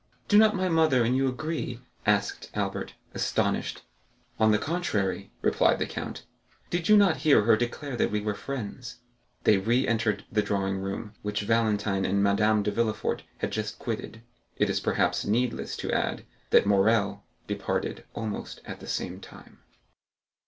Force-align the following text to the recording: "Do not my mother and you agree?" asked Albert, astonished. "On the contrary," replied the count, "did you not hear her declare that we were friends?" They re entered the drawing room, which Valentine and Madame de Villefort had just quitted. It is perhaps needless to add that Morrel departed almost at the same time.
"Do 0.27 0.35
not 0.39 0.55
my 0.55 0.67
mother 0.67 1.03
and 1.03 1.15
you 1.15 1.27
agree?" 1.27 1.79
asked 2.07 2.49
Albert, 2.55 2.95
astonished. 3.13 3.83
"On 4.39 4.49
the 4.51 4.57
contrary," 4.57 5.29
replied 5.43 5.77
the 5.77 5.85
count, 5.85 6.25
"did 6.71 6.89
you 6.89 6.97
not 6.97 7.17
hear 7.17 7.43
her 7.43 7.55
declare 7.55 7.95
that 7.95 8.09
we 8.09 8.19
were 8.19 8.33
friends?" 8.33 8.97
They 9.43 9.59
re 9.59 9.87
entered 9.87 10.25
the 10.31 10.41
drawing 10.41 10.79
room, 10.79 11.13
which 11.21 11.41
Valentine 11.43 12.03
and 12.03 12.23
Madame 12.23 12.63
de 12.63 12.71
Villefort 12.71 13.21
had 13.37 13.51
just 13.51 13.77
quitted. 13.77 14.23
It 14.57 14.71
is 14.71 14.79
perhaps 14.79 15.23
needless 15.23 15.77
to 15.77 15.91
add 15.91 16.25
that 16.49 16.65
Morrel 16.65 17.23
departed 17.45 18.03
almost 18.15 18.59
at 18.65 18.79
the 18.79 18.87
same 18.87 19.19
time. 19.19 19.59